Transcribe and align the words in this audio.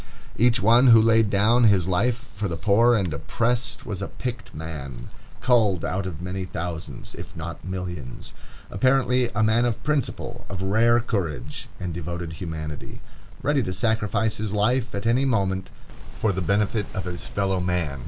Each 0.35 0.59
one 0.59 0.87
who 0.87 0.97
there 1.03 1.15
laid 1.17 1.29
down 1.29 1.65
his 1.65 1.85
life 1.87 2.25
for 2.33 2.47
the 2.47 2.57
poor 2.57 2.95
and 2.95 3.13
oppressed 3.13 3.85
was 3.85 4.01
a 4.01 4.07
picked 4.07 4.51
man, 4.51 5.09
culled 5.41 5.85
out 5.85 6.07
of 6.07 6.23
many 6.23 6.43
thousands, 6.45 7.13
if 7.13 7.35
not 7.35 7.63
millions; 7.63 8.33
apparently 8.71 9.29
a 9.35 9.43
man 9.43 9.63
of 9.63 9.83
principle, 9.83 10.47
of 10.49 10.63
rare 10.63 10.99
courage, 11.01 11.69
and 11.79 11.93
devoted 11.93 12.33
humanity, 12.33 12.99
ready 13.43 13.61
to 13.61 13.73
sacrifice 13.73 14.37
his 14.37 14.51
life 14.51 14.95
at 14.95 15.05
any 15.05 15.23
moment 15.23 15.69
for 16.15 16.31
the 16.31 16.41
benefit 16.41 16.87
of 16.95 17.05
his 17.05 17.29
fellow 17.29 17.59
man. 17.59 17.99